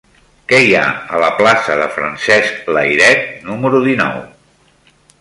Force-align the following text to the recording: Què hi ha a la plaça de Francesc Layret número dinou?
Què 0.53 0.61
hi 0.67 0.71
ha 0.77 0.85
a 1.17 1.19
la 1.25 1.29
plaça 1.41 1.77
de 1.83 1.87
Francesc 1.99 2.73
Layret 2.79 3.25
número 3.51 3.87
dinou? 3.89 4.21